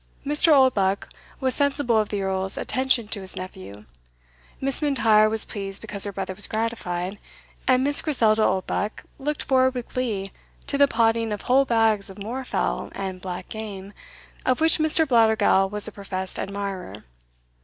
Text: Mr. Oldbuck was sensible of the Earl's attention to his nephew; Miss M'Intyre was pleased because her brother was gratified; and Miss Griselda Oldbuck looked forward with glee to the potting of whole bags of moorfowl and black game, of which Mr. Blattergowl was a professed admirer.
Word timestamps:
Mr. 0.25 0.51
Oldbuck 0.51 1.09
was 1.39 1.53
sensible 1.53 1.95
of 1.99 2.09
the 2.09 2.23
Earl's 2.23 2.57
attention 2.57 3.07
to 3.09 3.21
his 3.21 3.35
nephew; 3.35 3.85
Miss 4.59 4.81
M'Intyre 4.81 5.29
was 5.29 5.45
pleased 5.45 5.79
because 5.79 6.05
her 6.05 6.11
brother 6.11 6.33
was 6.33 6.47
gratified; 6.47 7.19
and 7.67 7.83
Miss 7.83 8.01
Griselda 8.01 8.41
Oldbuck 8.43 9.03
looked 9.19 9.43
forward 9.43 9.75
with 9.75 9.89
glee 9.93 10.31
to 10.65 10.79
the 10.79 10.87
potting 10.87 11.31
of 11.31 11.43
whole 11.43 11.65
bags 11.65 12.09
of 12.09 12.17
moorfowl 12.17 12.91
and 12.95 13.21
black 13.21 13.47
game, 13.47 13.93
of 14.43 14.59
which 14.59 14.79
Mr. 14.79 15.07
Blattergowl 15.07 15.69
was 15.69 15.87
a 15.87 15.91
professed 15.91 16.39
admirer. 16.39 17.03